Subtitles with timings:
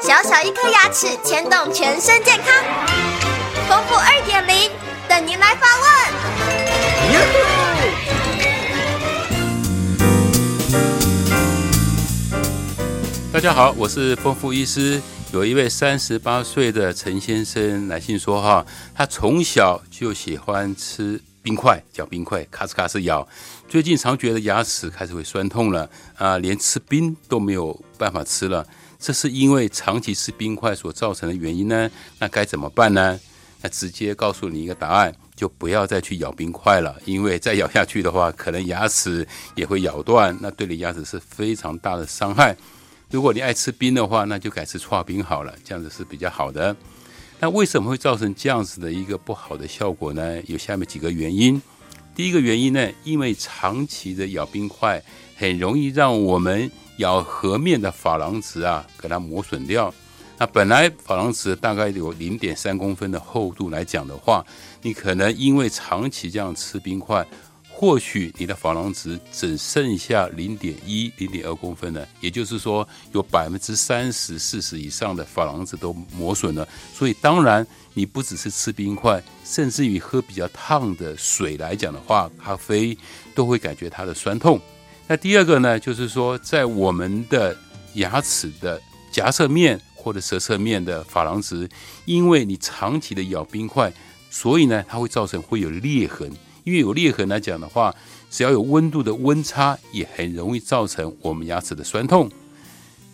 [0.00, 2.46] 小小一颗牙齿牵动全身健康，
[3.68, 4.70] 丰富二点零
[5.08, 5.88] 等您来发问。
[13.32, 15.02] 大家好，我是丰富医师。
[15.32, 23.26] 有一位三十八岁的陈先生来信说：“哈，他从小就喜欢吃冰块，嚼冰块，咔哧咔哧咬。
[23.68, 28.64] 最近常觉得牙齿开始会酸痛了，啊，连吃冰都没有办法吃了。
[28.98, 31.90] 这是因为长期吃冰块所造成的原因呢？
[32.18, 33.18] 那该怎么办呢？
[33.62, 42.56] 那直接告诉你一个答案，就不要再去咬冰块了，因为再咬下去的话，可能牙齿也会咬断，那对你牙齿是非常大的伤害。”
[43.10, 46.76] 如果你爱吃冰的话，那就改吃刨冰好了，这样子是比较好的。
[47.40, 50.42] 那为什么会造成这样子的一个不好的效果呢？
[50.42, 51.60] 有下面几个原因。
[52.14, 55.02] 第一个原因呢，因为长期的咬冰块，
[55.36, 59.92] 很容易让我们咬颌面的珐琅质啊，给它磨损掉。
[60.36, 64.44] 那本来珐琅质大概有零点三公分的厚度来讲的话，
[64.82, 67.26] 你可能因为长期这样吃冰块。
[67.70, 76.66] 或许你的珐琅质只剩下零点一、零点二公分了，也就是说有百分之三十、四十以上的珐琅质都磨损了。
[76.92, 77.64] 所以当然
[77.94, 82.98] 你不只是吃冰块，甚至于喝比较烫的水来讲的话，咖啡
[83.32, 84.60] 都会感觉它的酸痛。
[85.10, 87.56] 那第二个呢，就是说在我们的
[87.94, 88.78] 牙齿的
[89.10, 91.66] 颊侧面或者舌侧面的珐琅质，
[92.04, 93.90] 因为你长期的咬冰块，
[94.30, 96.30] 所以呢它会造成会有裂痕。
[96.64, 97.94] 因为有裂痕来讲的话，
[98.30, 102.30] 只要有温度的温差，也很容易造成我们牙齿的酸痛。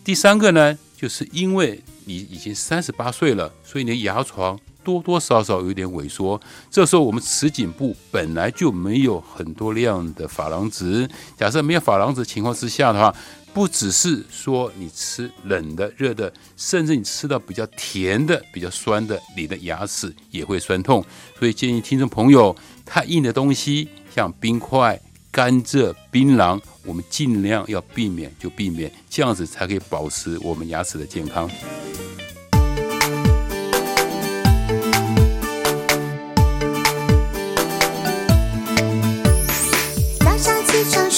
[0.03, 6.39] 第三个呢，就是因为你已经三十八岁了，所以你的牙床多多少少有点萎缩。
[6.71, 13.13] 这时候我们齿颈部本来就没有很多量的珐琅质，假设没有珐琅质情况之下的话，
[13.53, 21.03] 不只是说你吃冷的、热的，甚至你吃到比较甜的、比较酸的，你的牙齿也会酸痛。
[21.37, 22.55] 所以建议听众朋友。
[22.87, 25.01] 太硬的东西，像冰块、
[25.31, 31.49] 甘蔗、槟榔，我们尽量要避免就避免，这样子才可以保持我们牙齿的健康。